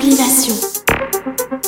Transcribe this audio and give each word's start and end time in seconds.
sublimation. 0.00 1.60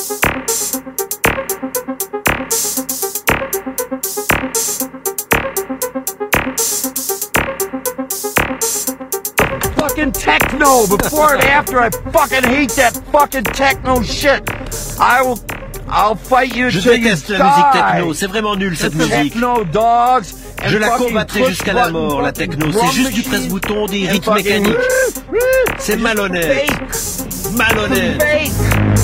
fucking 9.77 10.11
techno 10.11 10.87
before 10.87 11.33
and 11.35 11.43
after. 11.43 11.79
I 11.79 11.89
fucking 12.11 12.43
hate 12.43 12.71
that 12.71 12.93
fucking 13.11 13.43
techno 13.45 14.01
shit. 14.01 14.41
I 14.99 15.21
will. 15.21 15.39
I'll 15.89 16.15
fight 16.15 16.55
you 16.55 16.69
Je 16.71 16.79
till 16.79 16.93
you 16.95 17.03
déteste 17.03 17.29
la 17.29 17.43
musique 17.45 17.73
die. 17.73 17.93
techno, 17.97 18.13
c'est 18.13 18.27
vraiment 18.27 18.55
nul 18.55 18.75
cette 18.75 18.95
musique. 18.95 19.33
Techno 19.33 19.63
dogs. 19.65 20.33
and 20.63 20.69
Je 20.69 20.77
la 20.77 20.87
fucking 20.91 21.07
combattrai 21.07 21.39
push 21.41 21.49
jusqu'à 21.49 21.73
la 21.73 21.83
button 21.89 22.07
mort, 22.07 22.21
la 22.21 22.27
fucking 22.33 22.49
techno. 22.49 22.71
drum 22.71 22.87
C'est 22.87 22.93
juste 22.95 23.09
du 23.11 23.15
machine 23.17 23.31
presse-bouton, 23.31 23.85
des 23.87 24.07
and 24.07 24.11
rythmes 24.11 24.23
fucking- 24.23 24.43
mécaniques. 24.63 24.77
C'est 25.77 25.97
malhonnête. 25.97 26.67
Fake. 26.67 27.12
Malhonnête. 27.55 28.21
Fake. 28.21 28.51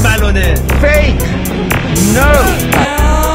Malhonnête. 0.01 0.61
Fake. 0.81 1.21
No. 2.13 3.28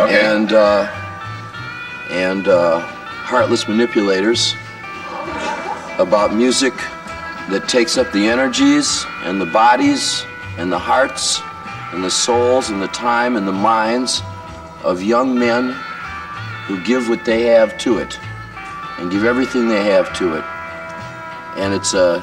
Okay. 0.00 0.24
and 0.26 0.52
uh, 0.52 0.88
and 2.10 2.48
uh, 2.48 2.80
heartless 2.80 3.68
manipulators 3.68 4.54
about 5.98 6.34
music 6.34 6.74
that 7.50 7.68
takes 7.68 7.98
up 7.98 8.10
the 8.12 8.28
energies 8.28 9.04
and 9.24 9.40
the 9.40 9.46
bodies 9.46 10.24
and 10.58 10.72
the 10.72 10.78
hearts 10.78 11.40
and 11.92 12.04
the 12.04 12.10
souls 12.10 12.70
and 12.70 12.82
the 12.82 12.88
time 12.88 13.36
and 13.36 13.48
the 13.48 13.52
minds 13.52 14.22
of 14.84 15.02
young 15.02 15.38
men 15.38 15.72
who 16.66 16.82
give 16.84 17.08
what 17.08 17.24
they 17.24 17.42
have 17.42 17.78
to 17.78 17.98
it 17.98 18.18
and 18.98 19.10
give 19.10 19.24
everything 19.24 19.68
they 19.68 19.84
have 19.84 20.12
to 20.18 20.34
it. 20.34 20.44
And 21.56 21.74
it's 21.74 21.94
a 21.94 22.20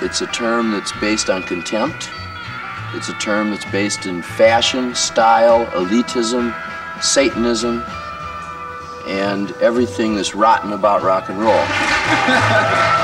it's 0.00 0.20
a 0.20 0.26
term 0.26 0.70
that's 0.70 0.92
based 1.00 1.30
on 1.30 1.42
contempt. 1.42 2.10
It's 2.94 3.08
a 3.08 3.14
term 3.14 3.50
that's 3.50 3.64
based 3.70 4.06
in 4.06 4.22
fashion, 4.22 4.94
style, 4.94 5.66
elitism, 5.66 6.54
Satanism, 7.02 7.82
and 9.06 9.52
everything 9.60 10.14
that's 10.14 10.34
rotten 10.34 10.72
about 10.72 11.02
rock 11.02 11.28
and 11.28 11.40
roll. 11.40 13.00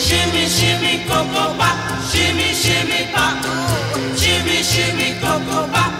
shimmy, 0.00 0.48
shimmy, 0.48 1.04
cocoa 1.06 1.54
bop, 1.58 1.76
shimmy, 2.10 2.52
shimmy 2.54 3.12
bop. 3.12 3.44
Shimmy, 4.16 4.62
shimmy, 4.62 5.14
cocoa 5.20 5.68
bop, 5.68 5.99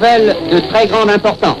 de 0.00 0.60
très 0.70 0.86
grande 0.86 1.10
importance. 1.10 1.58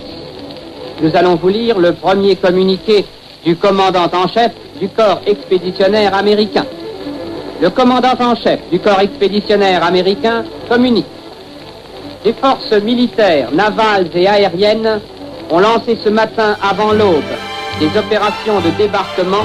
Nous 1.02 1.14
allons 1.14 1.34
vous 1.36 1.48
lire 1.48 1.78
le 1.78 1.92
premier 1.92 2.36
communiqué 2.36 3.04
du 3.44 3.54
commandant 3.56 4.08
en 4.12 4.28
chef 4.28 4.52
du 4.80 4.88
corps 4.88 5.20
expéditionnaire 5.26 6.14
américain. 6.14 6.64
Le 7.60 7.68
commandant 7.68 8.14
en 8.18 8.34
chef 8.34 8.60
du 8.70 8.78
corps 8.78 9.00
expéditionnaire 9.00 9.84
américain 9.84 10.44
communique. 10.70 11.04
Les 12.24 12.32
forces 12.32 12.72
militaires, 12.82 13.50
navales 13.52 14.08
et 14.14 14.26
aériennes 14.26 15.00
ont 15.50 15.58
lancé 15.60 15.98
ce 16.02 16.08
matin 16.08 16.56
avant 16.62 16.92
l'aube 16.92 17.22
des 17.78 17.98
opérations 17.98 18.60
de 18.60 18.70
débarquement 18.78 19.44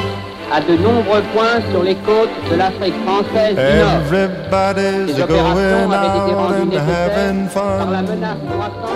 à 0.52 0.62
de 0.62 0.76
nombreux 0.78 1.22
points 1.34 1.62
sur 1.72 1.84
les 1.84 1.96
côtes 1.96 2.30
de 2.50 2.56
l'Afrique 2.56 2.96
française 3.06 3.56
du 3.56 3.80
Nord. 3.80 4.02
Everybody's 4.02 5.16
Ces 5.16 5.22
opérations 5.22 5.56
going 5.56 5.92
avaient 5.92 6.18
été 6.18 6.34
rendues 6.34 6.70
nécessaires 6.70 7.50
par 7.54 7.92
la 7.92 8.02
menace 8.02 8.38
croissante 8.48 8.96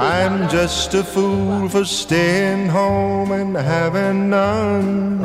I'm 0.00 0.48
just 0.48 0.94
a 0.94 1.02
fool 1.02 1.68
for 1.68 1.84
staying 1.84 2.68
home 2.68 3.32
and 3.32 3.56
having 3.56 4.30
none. 4.30 5.20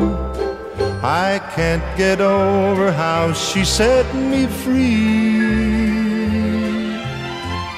I 1.03 1.39
can't 1.55 1.83
get 1.97 2.21
over 2.21 2.91
how 2.91 3.33
she 3.33 3.65
set 3.65 4.05
me 4.15 4.47
free. 4.47 5.73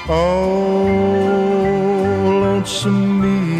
Oh, 0.08 0.86
lonesome 2.40 3.20
me. 3.20 3.55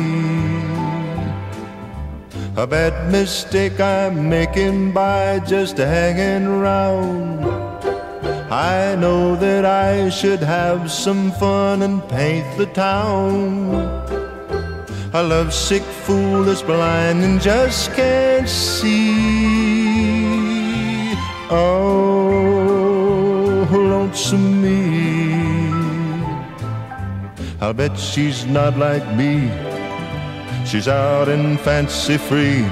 A 2.59 2.67
bad 2.67 3.13
mistake 3.13 3.79
I'm 3.81 4.31
making 4.31 4.93
by 4.93 5.41
just 5.41 5.77
hanging 5.77 6.47
around. 6.47 7.45
I 8.51 8.95
know 8.95 9.37
that 9.37 9.67
I 9.67 10.09
should 10.09 10.41
have 10.41 10.91
some 10.91 11.33
fun 11.33 11.83
and 11.83 12.01
paint 12.09 12.47
the 12.57 12.65
town. 12.65 13.75
A 15.13 15.23
lovesick 15.23 15.83
fool 15.83 16.45
that's 16.45 16.63
blind 16.63 17.23
and 17.23 17.43
just 17.43 17.93
can't 17.93 18.49
see. 18.49 19.93
Oh, 21.51 22.09
lonesome 23.71 24.63
me. 24.63 25.75
I'll 27.61 27.75
bet 27.75 27.99
she's 27.99 28.47
not 28.47 28.79
like 28.79 29.07
me. 29.15 29.51
She's 30.66 30.88
out 30.88 31.28
and 31.28 31.61
fancy 31.61 32.18
free, 32.18 32.64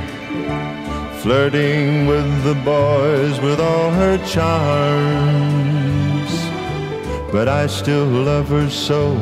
flirting 1.23 2.09
with 2.09 2.43
the 2.43 2.57
boys 2.65 3.41
with 3.41 3.61
all 3.61 3.93
her 3.93 4.19
charms. 4.27 5.15
But 7.31 7.47
I 7.47 7.69
still 7.69 8.05
love 8.05 8.49
her 8.49 8.69
so. 8.69 9.13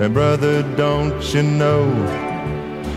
And 0.00 0.12
brother, 0.12 0.64
don't 0.74 1.22
you 1.32 1.44
know? 1.44 1.84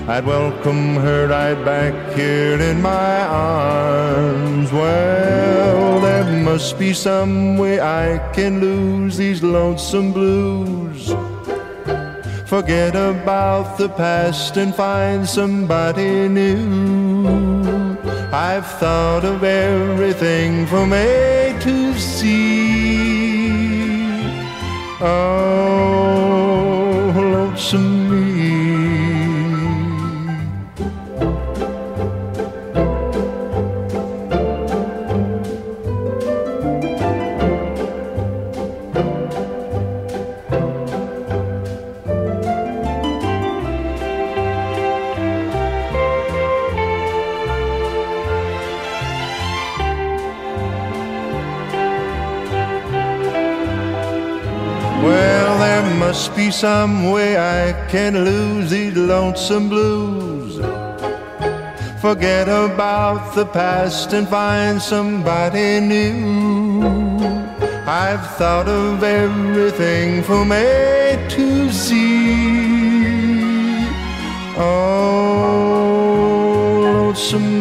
I'd 0.07 0.25
welcome 0.25 0.95
her 0.95 1.27
right 1.27 1.63
back 1.63 2.15
here 2.15 2.59
in 2.59 2.81
my 2.81 3.25
arms. 3.27 4.71
Well, 4.71 6.01
there 6.01 6.43
must 6.43 6.79
be 6.79 6.93
some 6.93 7.59
way 7.59 7.79
I 7.79 8.17
can 8.33 8.59
lose 8.59 9.17
these 9.17 9.43
lonesome 9.43 10.13
blues. 10.13 11.13
Forget 12.47 12.95
about 12.95 13.77
the 13.77 13.89
past 13.89 14.55
and 14.55 14.73
find 14.73 15.27
somebody 15.27 16.29
new. 16.29 17.97
I've 18.31 18.65
thought 18.79 19.25
of 19.25 19.43
everything 19.43 20.65
from 20.65 20.93
A 20.93 21.59
to 21.59 21.93
Z. 21.93 22.23
Oh, 25.01 26.21
lonesome 27.13 27.96
must 56.07 56.33
be 56.37 56.49
some 56.49 57.11
way 57.11 57.35
I 57.37 57.73
can 57.89 58.13
lose 58.23 58.69
these 58.69 58.95
lonesome 58.95 59.67
blues. 59.67 60.55
Forget 61.99 62.47
about 62.47 63.35
the 63.35 63.45
past 63.45 64.13
and 64.13 64.25
find 64.25 64.81
somebody 64.81 65.81
new. 65.81 66.81
I've 67.85 68.25
thought 68.37 68.69
of 68.69 69.03
everything 69.03 70.23
from 70.23 70.53
A 70.53 71.27
to 71.33 71.69
Z. 71.71 71.89
Oh, 74.57 75.59
lonesome 76.83 77.56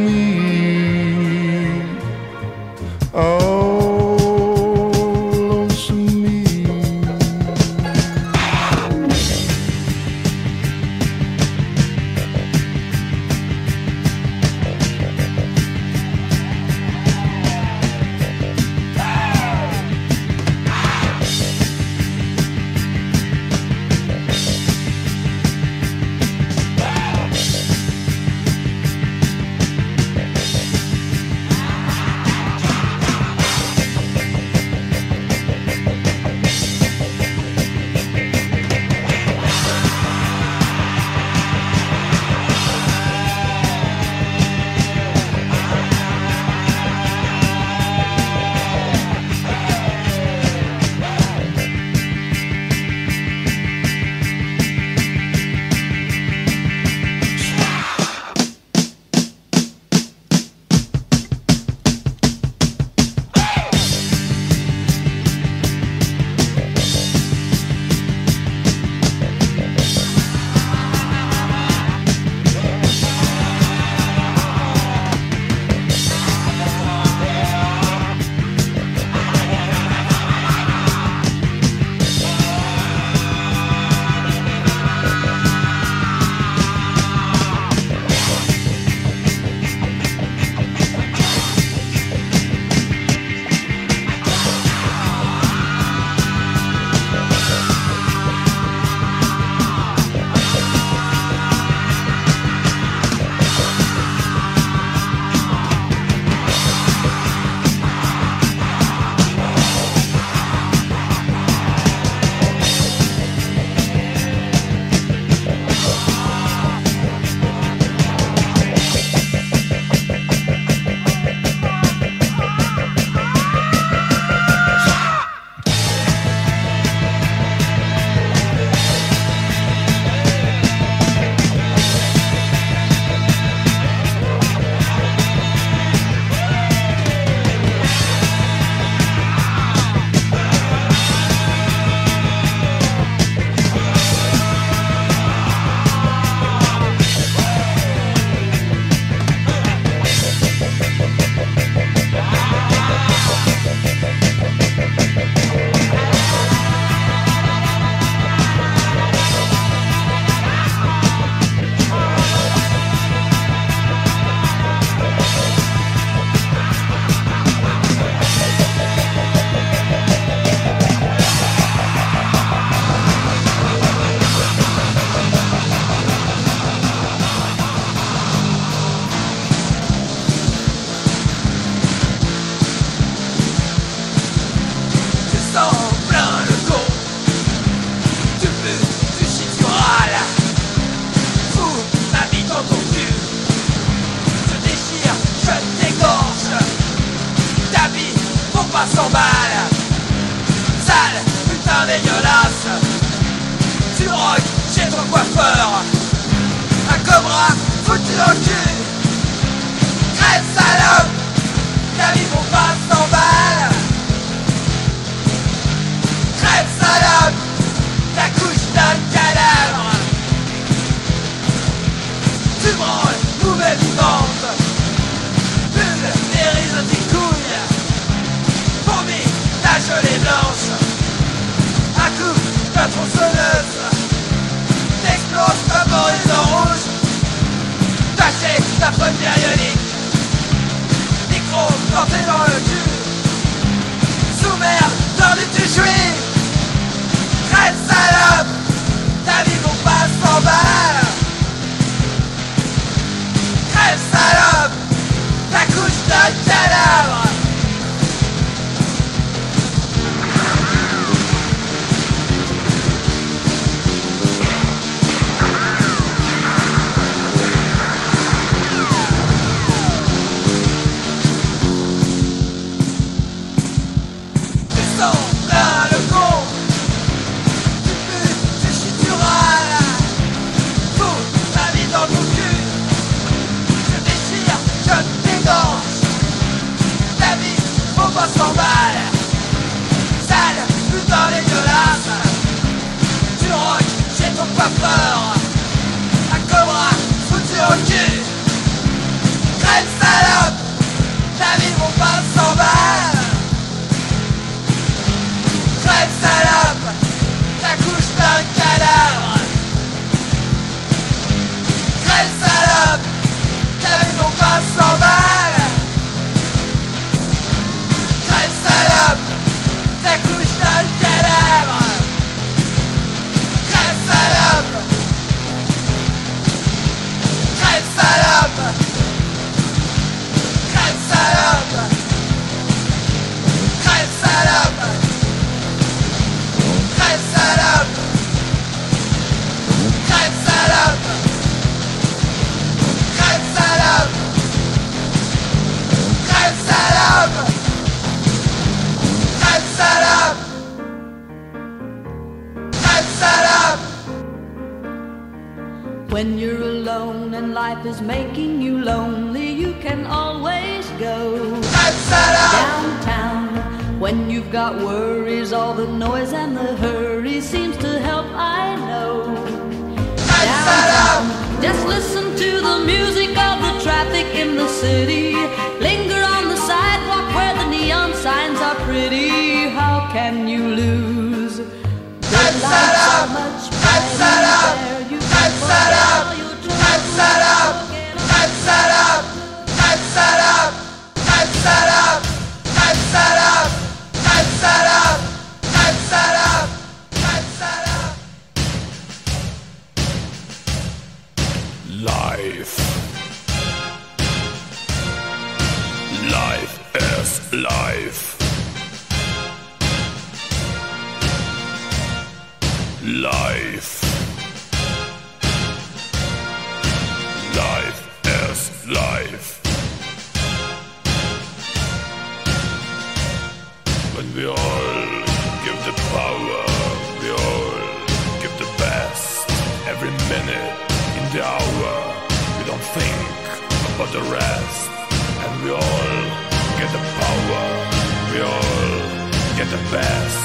best 439.90 440.38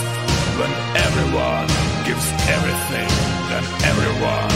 when 0.59 0.71
everyone 0.95 1.67
gives 2.05 2.25
everything, 2.55 3.09
then 3.49 3.63
everyone, 3.91 4.51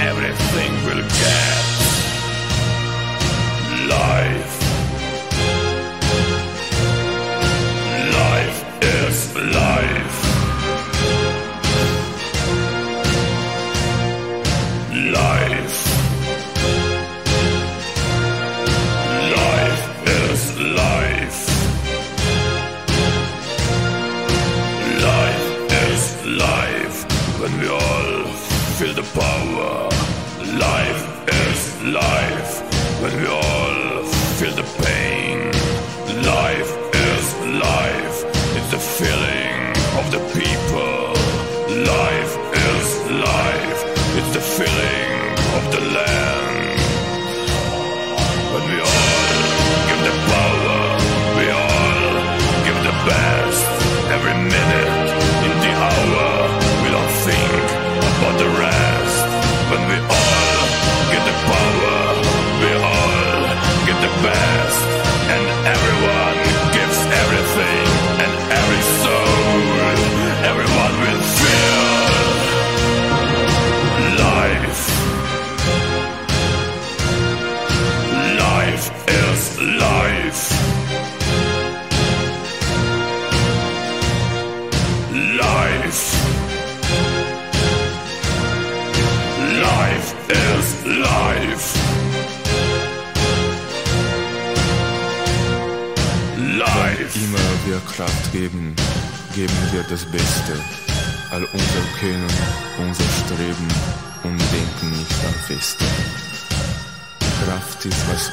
everything 0.00 0.72
will 0.86 1.02
get 1.02 1.70
life. 3.88 4.39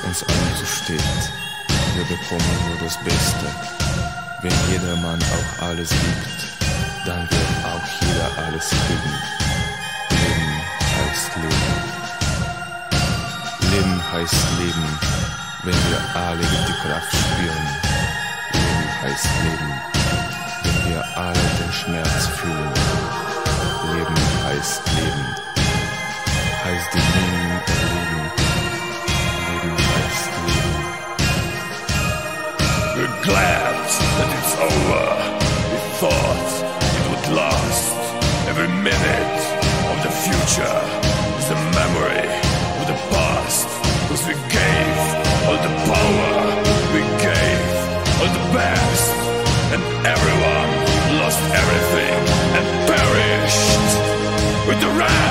Uns 0.03 0.23
allen 0.23 0.55
zusteht. 0.59 1.01
Wir 1.95 2.03
bekommen 2.05 2.57
nur 2.67 2.77
das 2.83 2.97
Beste. 3.03 3.47
Wenn 4.41 4.53
jedermann 4.69 5.19
auch 5.21 5.67
alles 5.67 5.89
gibt, 5.89 6.47
dann 7.05 7.21
wird 7.29 7.65
auch 7.65 7.87
jeder 8.01 8.45
alles 8.45 8.69
kriegen. 8.69 9.15
Leben 10.11 10.61
heißt 10.97 11.35
Leben. 11.37 12.07
Leben 13.71 14.01
heißt 14.11 14.45
Leben, 14.59 14.99
wenn 15.63 15.75
wir 15.89 16.21
alle 16.21 16.41
die 16.41 16.73
Kraft 16.87 17.11
spüren. 17.11 17.67
Leben 18.53 19.01
heißt 19.01 19.27
Leben, 19.43 19.73
wenn 20.63 20.91
wir 20.91 21.17
alle 21.17 21.45
den 21.59 21.73
Schmerz 21.73 22.27
fühlen. 22.37 22.73
Leben 23.93 24.17
heißt 24.45 24.81
Leben, 24.95 25.35
heißt 26.63 26.93
die 26.93 26.97
Leben 26.97 27.61
erleben. 27.67 28.46
Glad 33.27 33.75
that 34.17 34.29
it's 34.39 34.55
over. 34.55 35.05
We 35.71 35.79
thought 35.99 36.47
it 36.97 37.03
would 37.11 37.27
last. 37.35 37.91
Every 38.47 38.71
minute 38.87 39.39
of 39.91 39.97
the 40.05 40.13
future 40.23 40.79
is 41.35 41.47
a 41.51 41.59
memory 41.75 42.27
of 42.79 42.85
the 42.87 42.99
past. 43.11 43.67
Cause 44.07 44.23
we 44.29 44.35
gave 44.47 44.97
all 45.43 45.59
the 45.67 45.73
power, 45.91 46.31
we 46.95 47.03
gave 47.19 47.63
all 48.19 48.31
the 48.39 48.45
best. 48.55 49.11
And 49.75 49.81
everyone 50.15 50.71
lost 51.19 51.41
everything 51.61 52.19
and 52.57 52.65
perished 52.87 53.91
with 54.67 54.79
the 54.79 54.91
rest. 54.99 55.26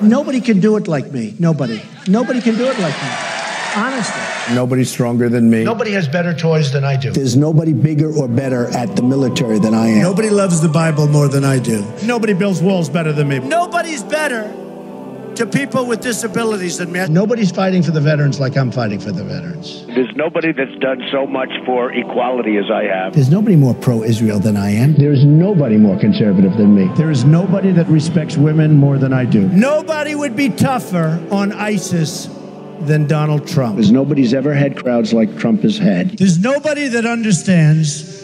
Nobody 0.00 0.40
can 0.40 0.60
do 0.60 0.76
it 0.76 0.86
like 0.86 1.10
me. 1.12 1.34
Nobody. 1.38 1.82
Nobody 2.06 2.40
can 2.40 2.56
do 2.56 2.64
it 2.66 2.78
like 2.78 2.94
me. 3.02 3.08
Honestly. 3.76 4.54
Nobody's 4.54 4.90
stronger 4.90 5.28
than 5.28 5.50
me. 5.50 5.64
Nobody 5.64 5.90
has 5.92 6.08
better 6.08 6.32
toys 6.32 6.72
than 6.72 6.84
I 6.84 6.96
do. 6.96 7.10
There's 7.10 7.36
nobody 7.36 7.72
bigger 7.72 8.12
or 8.12 8.28
better 8.28 8.66
at 8.76 8.94
the 8.96 9.02
military 9.02 9.58
than 9.58 9.74
I 9.74 9.88
am. 9.88 10.02
Nobody 10.02 10.30
loves 10.30 10.60
the 10.60 10.68
Bible 10.68 11.06
more 11.08 11.28
than 11.28 11.44
I 11.44 11.58
do. 11.58 11.84
Nobody 12.04 12.32
builds 12.32 12.62
walls 12.62 12.88
better 12.88 13.12
than 13.12 13.28
me. 13.28 13.40
Nobody's 13.40 14.02
better 14.02 14.44
to 15.38 15.46
people 15.46 15.86
with 15.86 16.00
disabilities 16.00 16.78
than 16.78 16.90
me. 16.90 17.06
Nobody's 17.08 17.52
fighting 17.52 17.82
for 17.82 17.92
the 17.92 18.00
veterans 18.00 18.40
like 18.40 18.56
I'm 18.56 18.72
fighting 18.72 18.98
for 18.98 19.12
the 19.12 19.22
veterans. 19.22 19.86
There's 19.86 20.14
nobody 20.16 20.50
that's 20.52 20.74
done 20.80 21.00
so 21.12 21.26
much 21.26 21.50
for 21.64 21.92
equality 21.92 22.56
as 22.56 22.68
I 22.72 22.84
have. 22.84 23.14
There's 23.14 23.30
nobody 23.30 23.54
more 23.54 23.72
pro 23.74 24.02
Israel 24.02 24.40
than 24.40 24.56
I 24.56 24.70
am. 24.70 24.94
There's 24.94 25.24
nobody 25.24 25.76
more 25.76 25.96
conservative 25.98 26.56
than 26.56 26.74
me. 26.74 26.90
There 26.96 27.12
is 27.12 27.24
nobody 27.24 27.70
that 27.72 27.86
respects 27.86 28.36
women 28.36 28.74
more 28.74 28.98
than 28.98 29.12
I 29.12 29.24
do. 29.24 29.48
Nobody 29.48 30.16
would 30.16 30.34
be 30.34 30.48
tougher 30.48 31.24
on 31.30 31.52
ISIS 31.52 32.28
than 32.80 33.06
Donald 33.06 33.46
Trump. 33.46 33.76
Because 33.76 33.92
nobody's 33.92 34.34
ever 34.34 34.54
had 34.54 34.76
crowds 34.76 35.12
like 35.12 35.38
Trump 35.38 35.62
has 35.62 35.78
had. 35.78 36.18
There's 36.18 36.38
nobody 36.38 36.88
that 36.88 37.06
understands 37.06 38.22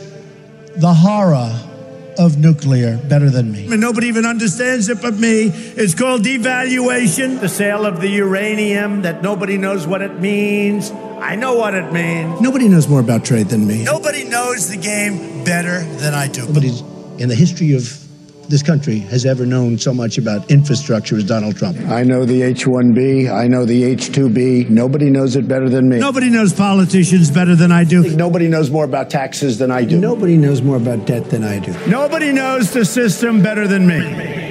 the 0.77 0.93
horror 0.93 1.53
of 2.19 2.39
nuclear 2.39 2.97
better 2.97 3.31
than 3.31 3.53
me. 3.53 3.67
And 3.71 3.81
nobody 3.81 4.09
even 4.09 4.25
understands 4.27 4.89
it 4.89 5.01
but 5.01 5.15
me. 5.15 5.51
It's 5.77 5.95
called 5.95 6.23
devaluation, 6.23 7.41
the 7.41 7.49
sale 7.49 7.87
of 7.87 8.01
the 8.01 8.09
uranium 8.09 9.03
that 9.03 9.23
nobody 9.23 9.57
knows 9.57 9.87
what 9.87 10.03
it 10.03 10.21
means. 10.21 10.91
I 10.91 11.37
know 11.37 11.55
what 11.55 11.75
it 11.75 11.93
means. 11.93 12.41
Nobody 12.41 12.69
knows 12.69 12.89
more 12.89 13.01
about 13.01 13.25
trade 13.25 13.49
than 13.49 13.67
me. 13.67 13.83
Nobody 13.85 14.25
knows 14.25 14.69
the 14.69 14.77
game 14.77 15.45
better 15.45 15.83
than 15.99 16.13
I 16.15 16.29
do. 16.29 16.47
Nobody's 16.47 16.81
in 17.19 17.29
the 17.29 17.35
history 17.35 17.75
of 17.75 18.04
this 18.49 18.63
country 18.63 19.01
has 19.01 19.27
ever 19.27 19.47
known 19.47 19.79
so 19.79 19.93
much 19.93 20.19
about 20.19 20.51
infrastructure 20.51 21.17
as 21.17 21.25
Donald 21.25 21.57
Trump. 21.57 21.79
I 21.89 22.03
know 22.03 22.25
the 22.25 22.43
H-1B. 22.43 23.33
I 23.33 23.49
know 23.49 23.65
the 23.65 23.85
H-2B. 23.85 24.71
Nobody 24.71 25.11
knows 25.11 25.37
it 25.37 25.49
better 25.49 25.69
than 25.69 25.89
me. 25.89 25.99
Nobody 25.99 26.31
knows 26.31 26.53
politicians 26.53 27.31
better 27.31 27.57
than 27.57 27.73
I 27.73 27.85
do. 27.85 28.15
Nobody 28.17 28.49
knows 28.49 28.71
more 28.71 28.85
about 28.85 29.11
taxes 29.11 29.59
than 29.59 29.71
I 29.71 29.85
do. 29.85 29.99
Nobody 29.99 30.37
knows 30.37 30.63
more 30.63 30.77
about 30.77 31.07
debt 31.07 31.31
than 31.31 31.45
I 31.45 31.59
do. 31.59 31.73
Nobody 31.89 32.33
knows 32.33 32.73
the 32.73 32.85
system 32.85 33.43
better 33.43 33.67
than 33.67 33.87
me. 33.87 34.44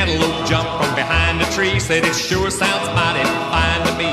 Antelope 0.00 0.46
jumped 0.46 0.72
from 0.78 0.94
behind 0.94 1.42
a 1.42 1.48
tree. 1.56 1.78
Said, 1.80 2.04
"It 2.10 2.14
sure 2.14 2.50
sounds 2.50 2.86
mighty 2.98 3.24
fine 3.52 3.80
to 3.86 3.92
me." 4.02 4.12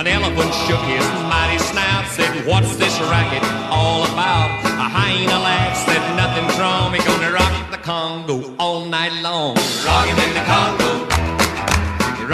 An 0.00 0.06
elephant 0.06 0.52
shook 0.64 0.82
his 0.94 1.06
mighty 1.32 1.58
snout. 1.70 2.04
Said, 2.16 2.32
"What's 2.50 2.72
this 2.82 2.94
racket 3.12 3.44
all 3.78 4.00
about?" 4.12 4.48
A 4.84 4.88
hyena 4.96 5.38
laughed. 5.48 5.78
Said, 5.86 6.02
"Nothing's 6.22 6.56
wrong. 6.60 6.92
We're 6.92 7.08
gonna 7.10 7.32
rock 7.40 7.54
the 7.74 7.82
Congo 7.90 8.36
all 8.58 8.84
night 8.98 9.14
long." 9.28 9.56
Rockin' 9.86 10.18
in 10.26 10.32
the 10.38 10.44
Congo. 10.52 10.90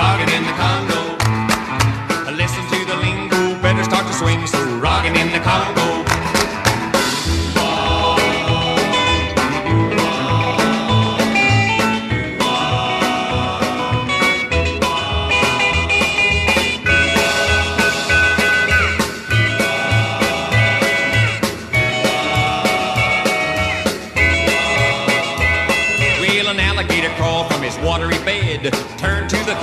Rockin' 0.00 0.30
in 0.36 0.44
the 0.50 0.56
Congo. 0.62 0.97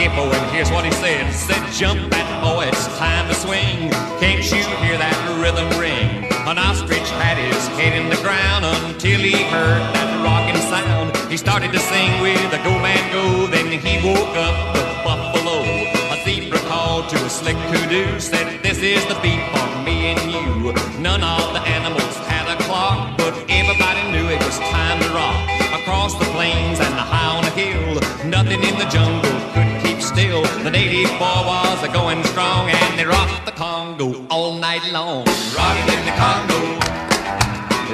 And 0.04 0.52
here's 0.52 0.72
what 0.72 0.84
he 0.84 0.92
said. 0.92 1.32
Said, 1.32 1.62
jump 1.72 2.12
that 2.12 2.28
boy, 2.44 2.68
it's 2.68 2.88
time 2.98 3.28
to 3.30 3.36
swing. 3.36 3.90
Can't 4.20 4.44
you 4.44 4.64
hear 4.84 4.98
that 5.00 5.16
rhythm 5.40 5.68
ring? 5.80 6.28
An 6.48 6.58
ostrich 6.60 7.08
had 7.24 7.38
his 7.40 7.68
head 7.80 7.96
in 7.96 8.10
the 8.10 8.20
ground 8.20 8.66
until 8.66 9.20
he 9.20 9.32
heard 9.48 9.82
that 9.96 10.12
rocking 10.20 10.60
sound. 10.68 11.16
He 11.32 11.38
started 11.38 11.72
to 11.72 11.80
sing 11.80 12.12
with 12.22 12.52
a 12.52 12.60
go 12.68 12.76
man 12.84 13.00
go, 13.12 13.48
then 13.48 13.72
he 13.72 13.96
woke 14.04 14.36
up 14.36 14.56
the 14.76 14.84
buffalo. 15.04 15.64
A 16.12 16.18
zebra 16.24 16.60
called 16.68 17.10
to 17.10 17.18
a 17.24 17.30
slick 17.30 17.58
kudu, 17.72 18.20
said, 18.20 18.62
this 18.64 18.80
is 18.84 19.04
the 19.08 19.16
beat 19.24 19.44
for 19.56 19.68
me 19.88 20.12
and 20.12 20.22
you. 20.28 20.76
None 21.00 21.24
of 21.24 21.54
the 21.54 21.64
animals 21.72 22.16
had 22.28 22.52
a 22.52 22.58
clock, 22.64 23.18
but 23.18 23.34
everybody 23.48 24.04
knew 24.12 24.28
it 24.28 24.44
was 24.44 24.60
time 24.60 25.00
to 25.00 25.10
rock. 25.16 25.40
Across 25.82 26.20
the 26.20 26.26
plains 26.36 26.80
and 26.80 26.94
the 27.00 27.06
high 27.06 27.38
on 27.38 27.46
a 27.46 27.54
hill, 27.56 27.96
nothing 28.28 28.62
in 28.62 28.76
the 28.78 28.90
jungle 28.92 29.32
could 29.54 29.75
still. 30.16 30.44
The 30.64 30.72
native 30.72 31.12
boy 31.20 31.40
was 31.52 31.84
a 31.84 31.92
going 31.92 32.24
strong, 32.32 32.70
and 32.70 33.00
they 33.00 33.06
rocked 33.06 33.46
the 33.46 33.52
Congo 33.52 34.26
all 34.30 34.54
night 34.54 34.86
long. 34.92 35.26
Rocking 35.60 35.90
in 35.96 36.02
the 36.10 36.16
Congo, 36.24 36.60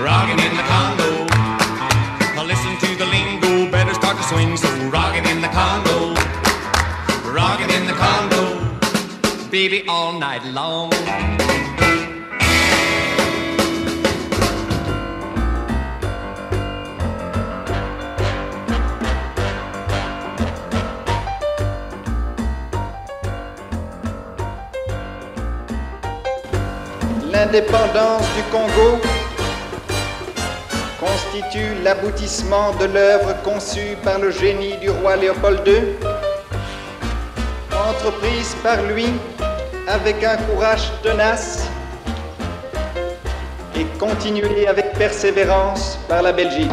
rocking 0.07 0.39
in 0.47 0.53
the 0.59 0.65
Congo. 0.73 1.11
Now 2.35 2.43
listen 2.43 2.73
to 2.85 2.89
the 3.01 3.07
lingo, 3.15 3.71
better 3.71 3.93
start 3.95 4.17
to 4.17 4.23
swing. 4.23 4.55
So 4.55 4.69
rocking 4.89 5.25
in 5.25 5.41
the 5.41 5.51
Congo, 5.59 6.13
rocking 7.39 7.71
in 7.77 7.83
the 7.87 7.97
Congo, 8.05 8.43
baby 9.49 9.83
all 9.87 10.13
night 10.19 10.45
long. 10.45 10.91
L'indépendance 27.51 28.23
du 28.33 28.43
Congo 28.43 29.01
constitue 31.01 31.83
l'aboutissement 31.83 32.71
de 32.79 32.85
l'œuvre 32.85 33.35
conçue 33.43 33.97
par 34.05 34.19
le 34.19 34.31
génie 34.31 34.77
du 34.77 34.89
roi 34.89 35.17
Léopold 35.17 35.59
II, 35.67 35.83
entreprise 37.89 38.55
par 38.63 38.81
lui 38.83 39.07
avec 39.85 40.23
un 40.23 40.37
courage 40.37 40.93
tenace 41.03 41.67
et 43.75 43.83
continuée 43.99 44.65
avec 44.65 44.93
persévérance 44.93 45.99
par 46.07 46.21
la 46.21 46.31
Belgique. 46.31 46.71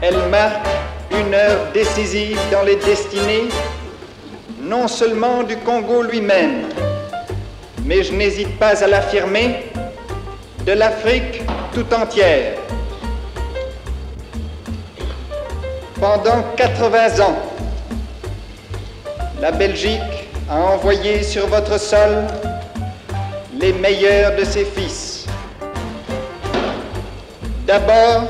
Elle 0.00 0.28
marque 0.30 0.68
une 1.10 1.34
heure 1.34 1.72
décisive 1.74 2.38
dans 2.52 2.62
les 2.62 2.76
destinées 2.76 3.48
non 4.60 4.86
seulement 4.86 5.42
du 5.42 5.56
Congo 5.56 6.04
lui-même, 6.04 6.68
mais 7.92 8.02
je 8.02 8.12
n'hésite 8.14 8.58
pas 8.58 8.82
à 8.82 8.86
l'affirmer, 8.86 9.66
de 10.64 10.72
l'Afrique 10.72 11.42
tout 11.74 11.84
entière. 11.92 12.54
Pendant 16.00 16.42
80 16.56 17.20
ans, 17.20 17.36
la 19.42 19.50
Belgique 19.50 20.30
a 20.48 20.58
envoyé 20.58 21.22
sur 21.22 21.46
votre 21.48 21.78
sol 21.78 22.26
les 23.60 23.74
meilleurs 23.74 24.36
de 24.36 24.44
ses 24.44 24.64
fils. 24.64 25.26
D'abord, 27.66 28.22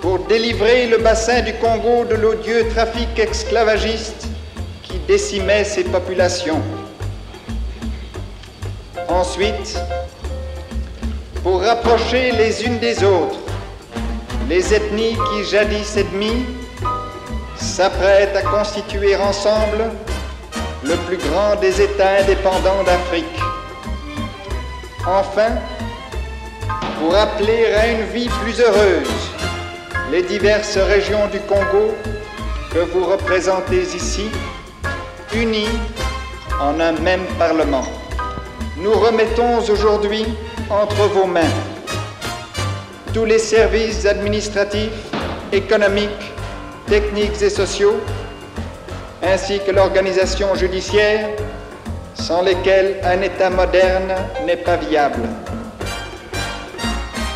pour 0.00 0.20
délivrer 0.26 0.86
le 0.86 0.98
bassin 0.98 1.40
du 1.40 1.54
Congo 1.54 2.04
de 2.04 2.14
l'odieux 2.14 2.68
trafic 2.68 3.18
esclavagiste 3.18 4.28
qui 4.84 4.98
décimait 5.08 5.64
ses 5.64 5.82
populations. 5.82 6.62
Ensuite, 9.12 9.78
pour 11.42 11.60
rapprocher 11.60 12.32
les 12.32 12.64
unes 12.64 12.78
des 12.78 13.04
autres 13.04 13.40
les 14.48 14.72
ethnies 14.72 15.16
qui 15.28 15.44
jadis 15.44 15.98
ennemies 15.98 16.46
s'apprêtent 17.54 18.34
à 18.34 18.40
constituer 18.40 19.14
ensemble 19.16 19.90
le 20.82 20.96
plus 21.06 21.18
grand 21.18 21.56
des 21.60 21.82
États 21.82 22.20
indépendants 22.22 22.82
d'Afrique. 22.84 23.38
Enfin, 25.06 25.58
pour 26.98 27.14
appeler 27.14 27.66
à 27.66 27.88
une 27.88 28.06
vie 28.14 28.30
plus 28.42 28.60
heureuse 28.60 29.30
les 30.10 30.22
diverses 30.22 30.78
régions 30.78 31.28
du 31.28 31.38
Congo 31.40 31.94
que 32.72 32.78
vous 32.78 33.04
représentez 33.04 33.82
ici, 33.94 34.30
unies 35.34 35.78
en 36.58 36.80
un 36.80 36.92
même 36.92 37.26
Parlement. 37.38 37.84
Nous 38.82 38.94
remettons 38.98 39.58
aujourd'hui 39.58 40.26
entre 40.68 41.06
vos 41.14 41.26
mains 41.26 41.54
tous 43.14 43.24
les 43.24 43.38
services 43.38 44.04
administratifs, 44.06 45.06
économiques, 45.52 46.32
techniques 46.88 47.40
et 47.42 47.50
sociaux, 47.50 47.94
ainsi 49.22 49.60
que 49.64 49.70
l'organisation 49.70 50.56
judiciaire, 50.56 51.28
sans 52.14 52.42
lesquels 52.42 52.96
un 53.04 53.22
État 53.22 53.50
moderne 53.50 54.14
n'est 54.46 54.56
pas 54.56 54.78
viable. 54.78 55.28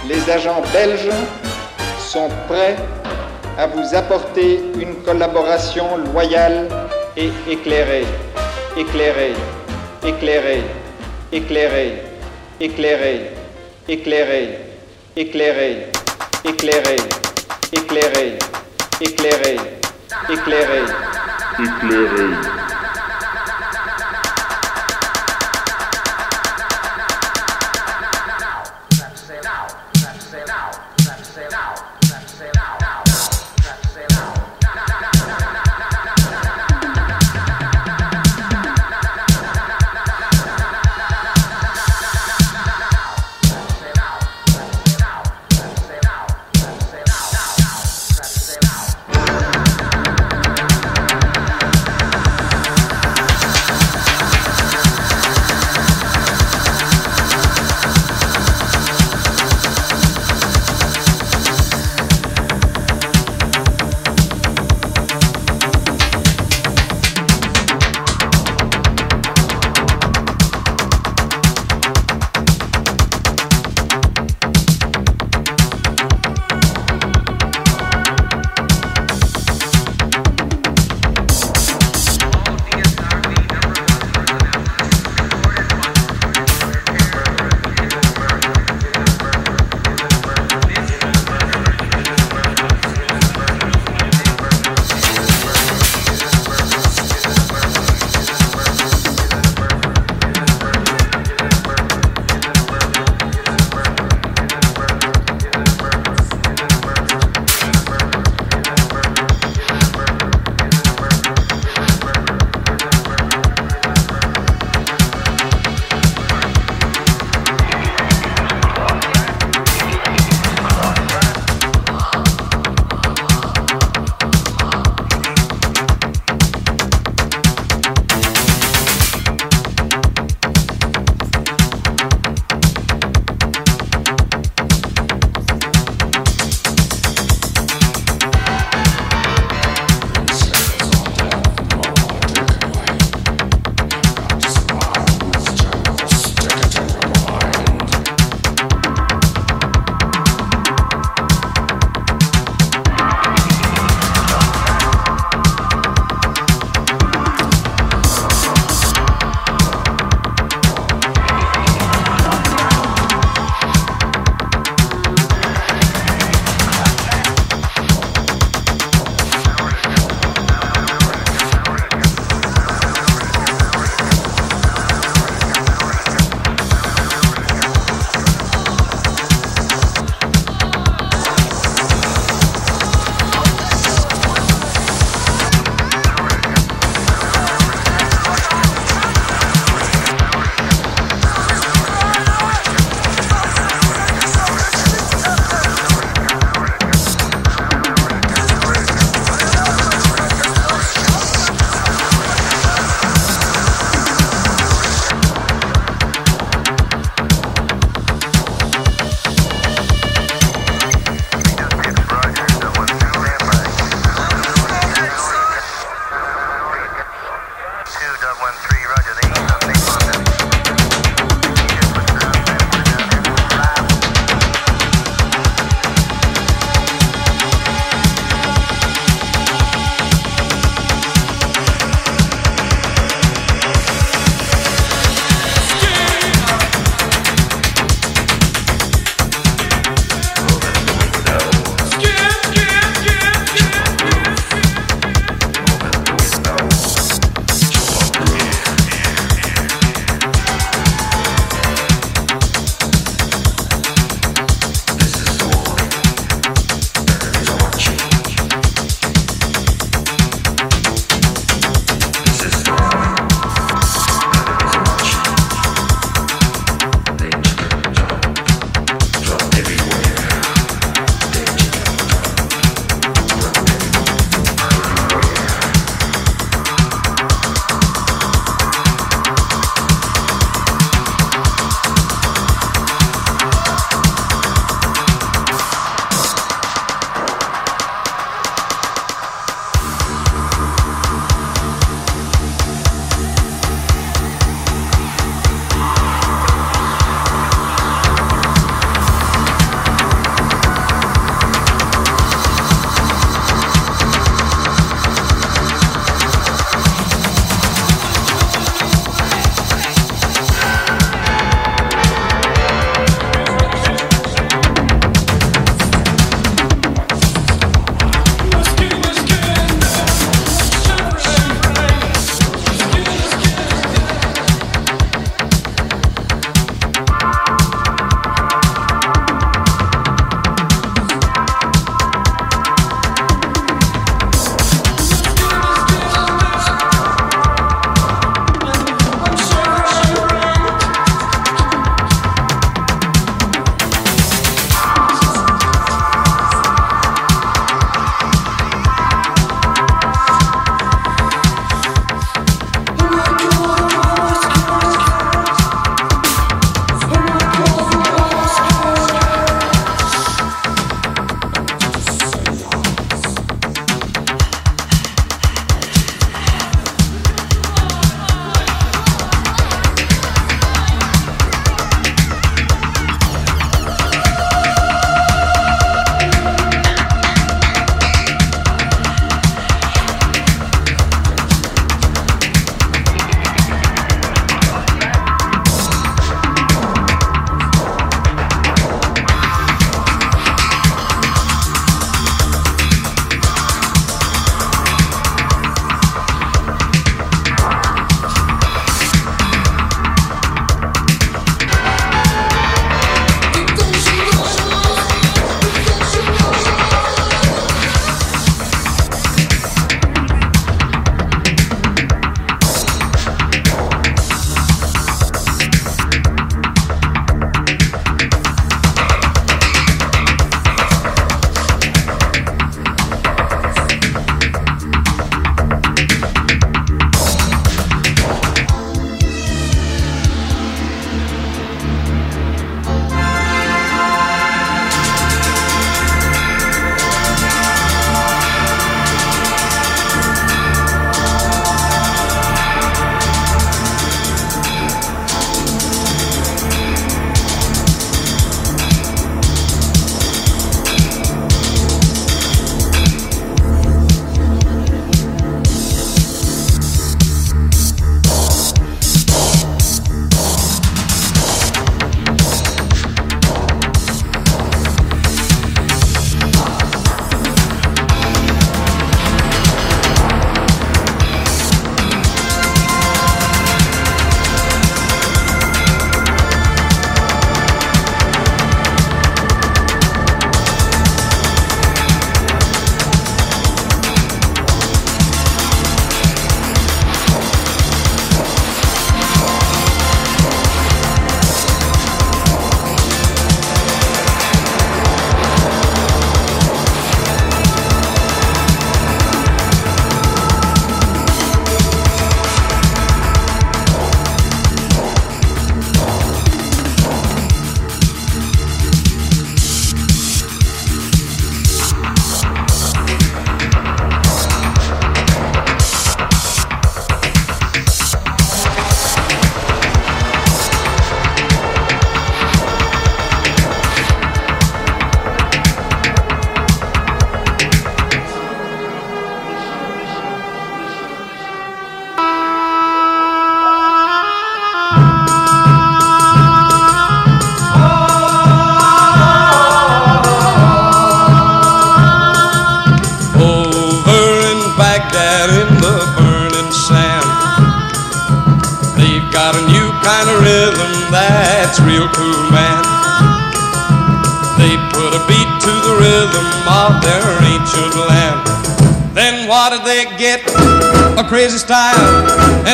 Les 0.08 0.28
agents 0.28 0.62
belges 0.72 1.12
sont 2.00 2.28
prêts 2.48 2.74
à 3.56 3.68
vous 3.68 3.94
apporter 3.94 4.64
une 4.80 4.96
collaboration 5.04 5.96
loyale 6.12 6.66
et 7.16 7.30
éclairée, 7.48 8.06
éclairée, 8.76 9.34
éclairée, 10.04 10.64
éclairé, 11.32 12.02
éclairé, 12.60 13.30
éclairé, 13.88 14.58
éclairé, 15.16 15.86
éclairé, 16.44 16.96
éclairé, 17.72 18.38
éclairé, 19.00 19.56
éclairé, 20.30 20.82
éclairé. 21.58 22.55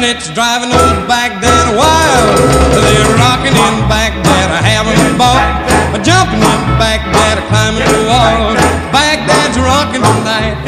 And 0.03 0.19
it's 0.19 0.27
driving 0.35 0.75
old 0.75 1.07
Baghdad 1.07 1.79
wild. 1.79 2.35
They're 2.75 3.15
rocking 3.23 3.55
in 3.55 3.75
Baghdad, 3.87 4.51
having 4.67 4.99
a 4.99 5.15
ball, 5.15 5.39
jumping 6.03 6.43
in 6.43 6.61
Baghdad, 6.75 7.39
climbing 7.47 7.87
the 7.87 8.11
wall. 8.11 8.59
Baghdad's 8.91 9.55
rocking 9.63 10.03
tonight, 10.03 10.59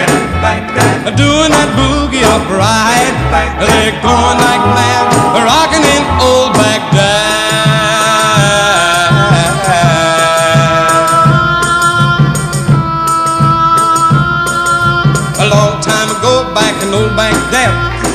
doing 1.19 1.51
that 1.51 1.71
boogie 1.75 2.23
upright. 2.23 3.15
They're 3.59 3.99
going 4.07 4.39
like 4.39 4.63
mad, 4.71 5.11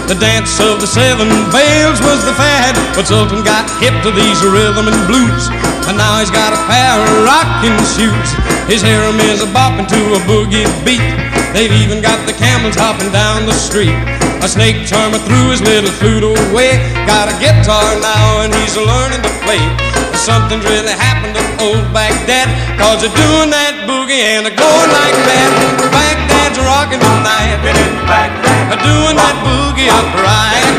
the 0.09 0.17
dance 0.17 0.57
of 0.57 0.81
the 0.81 0.89
seven 0.89 1.29
veils 1.53 2.01
was 2.01 2.25
the 2.25 2.33
fad. 2.33 2.73
But 2.97 3.05
Sultan 3.05 3.45
got 3.45 3.69
hip 3.77 3.93
to 4.01 4.09
these 4.09 4.41
rhythm 4.41 4.89
and 4.89 4.97
blues, 5.05 5.53
and 5.85 5.93
now 6.01 6.17
he's 6.17 6.33
got 6.33 6.49
a 6.49 6.61
pair 6.65 6.97
of 6.97 7.29
rocking 7.29 7.77
shoes. 7.93 8.29
His 8.65 8.81
harem 8.81 9.21
is 9.29 9.45
a 9.45 9.49
bopping 9.53 9.85
to 9.85 10.01
a 10.17 10.19
boogie 10.25 10.65
beat. 10.81 11.05
They've 11.53 11.71
even 11.85 12.01
got 12.01 12.17
the 12.25 12.33
camels 12.33 12.73
hopping 12.73 13.13
down 13.13 13.45
the 13.45 13.53
street. 13.53 13.93
A 14.41 14.49
snake 14.49 14.89
charmer 14.89 15.21
threw 15.29 15.53
his 15.53 15.61
little 15.61 15.93
flute 16.01 16.25
away. 16.25 16.81
Got 17.05 17.29
a 17.29 17.35
guitar 17.37 17.85
now, 18.01 18.41
and 18.41 18.49
he's 18.65 18.73
learning 18.77 19.21
to 19.21 19.31
play. 19.45 19.88
Something's 20.19 20.65
really 20.65 20.91
happened 20.91 21.33
to 21.33 21.41
old 21.63 21.93
Baghdad, 21.95 22.45
cause 22.77 23.01
they're 23.01 23.17
doing 23.17 23.49
that 23.49 23.87
boogie 23.87 24.19
and 24.19 24.45
they're 24.45 24.53
going 24.53 24.91
like 24.91 25.15
mad. 25.25 25.51
Baghdad's 25.89 26.59
rocking 26.59 26.99
tonight, 26.99 27.57
they're 27.63 28.83
doing 28.83 29.15
that 29.15 29.35
boogie 29.41 29.89
upright. 29.89 30.69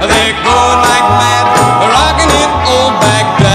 They're 0.00 0.34
going 0.42 0.80
like 0.82 1.06
mad, 1.22 1.44
rocking 1.86 2.32
in 2.34 2.50
old 2.66 2.98
Baghdad. 2.98 3.45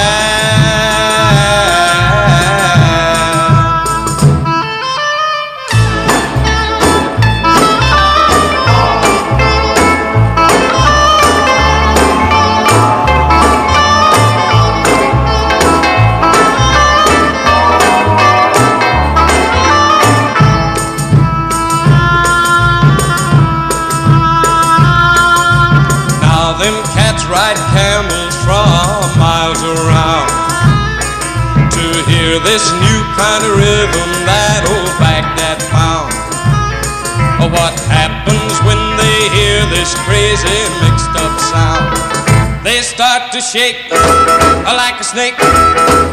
This 39.91 39.99
crazy 40.07 40.59
mixed 40.79 41.11
up 41.19 41.35
sound? 41.51 42.63
They 42.63 42.81
start 42.81 43.31
to 43.33 43.41
shake 43.41 43.91
like 43.91 44.99
a 44.99 45.03
snake, 45.03 45.35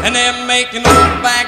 and 0.03 0.15
they're 0.15 0.45
making 0.47 0.83
old 0.83 1.23
Baghdad 1.23 1.38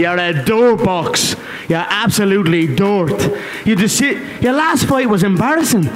You're 0.00 0.18
a 0.18 0.32
dirt 0.44 0.82
box. 0.84 1.36
You're 1.68 1.86
absolutely 2.04 2.66
dirt. 2.74 3.18
You 3.66 3.76
just 3.76 3.96
sit. 3.98 4.42
Your 4.42 4.54
last 4.54 4.86
fight 4.86 5.08
was 5.08 5.22
embarrassing. 5.22 5.88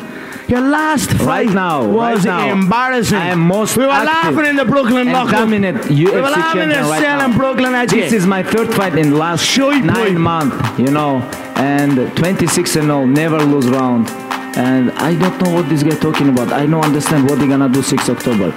Your 0.47 0.61
last 0.61 1.11
fight 1.11 1.47
Right 1.47 1.49
now, 1.49 1.89
was 1.89 2.27
right 2.27 2.47
now, 2.47 2.53
embarrassing. 2.53 3.17
I 3.17 3.29
am 3.29 3.41
most 3.41 3.79
we 3.79 3.85
were 3.85 3.89
laughing 3.89 4.45
in 4.45 4.57
the 4.57 4.67
Brooklyn 4.67 5.07
dominant 5.07 5.79
UFC 5.85 6.13
we 6.15 6.21
were 6.21 6.21
laughing 6.29 6.63
in 6.65 6.69
the 6.69 6.83
right 6.83 7.01
cell 7.03 7.19
now. 7.19 7.25
in 7.31 7.37
Brooklyn 7.39 7.75
at 7.75 7.89
This 7.89 8.11
you. 8.13 8.19
is 8.19 8.27
my 8.27 8.43
third 8.43 8.73
fight 8.75 8.95
in 8.99 9.17
last 9.17 9.57
nine 9.57 10.19
months, 10.21 10.79
you 10.79 10.91
know, 10.91 11.21
and 11.57 12.15
26 12.19 12.77
and 12.77 12.85
0, 12.89 13.07
never 13.07 13.39
lose 13.39 13.69
round. 13.71 14.11
And 14.57 14.91
I 14.93 15.15
don't 15.19 15.41
know 15.43 15.55
what 15.55 15.69
this 15.71 15.83
guy 15.83 15.97
talking 15.97 16.29
about. 16.29 16.53
I 16.53 16.67
don't 16.67 16.85
understand 16.85 17.29
what 17.29 17.39
they 17.39 17.49
gonna 17.49 17.71
do 17.71 17.83
6 17.83 18.11
October. 18.11 18.51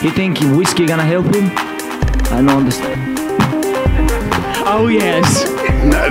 He 0.00 0.08
think 0.08 0.38
whiskey 0.56 0.86
gonna 0.86 1.04
help 1.04 1.26
him? 1.26 1.50
I 2.32 2.38
don't 2.40 2.48
understand. 2.64 3.17
Oh 4.70 4.88
yes. 4.88 5.48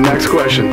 next 0.01 0.29
question. 0.29 0.71